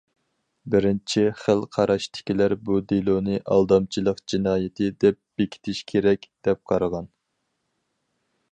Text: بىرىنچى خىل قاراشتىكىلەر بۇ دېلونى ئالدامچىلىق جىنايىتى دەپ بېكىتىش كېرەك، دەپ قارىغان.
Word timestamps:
بىرىنچى 0.75 1.25
خىل 1.41 1.59
قاراشتىكىلەر 1.77 2.55
بۇ 2.69 2.77
دېلونى 2.93 3.37
ئالدامچىلىق 3.57 4.23
جىنايىتى 4.33 4.89
دەپ 5.05 5.19
بېكىتىش 5.43 5.83
كېرەك، 5.93 6.29
دەپ 6.49 6.63
قارىغان. 6.73 7.13